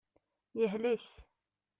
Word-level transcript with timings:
Yehlek. 0.59 1.03